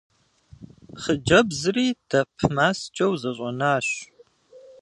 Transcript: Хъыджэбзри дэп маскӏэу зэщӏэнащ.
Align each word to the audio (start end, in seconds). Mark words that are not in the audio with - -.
Хъыджэбзри 1.01 1.87
дэп 2.09 2.31
маскӏэу 2.55 3.13
зэщӏэнащ. 3.21 3.87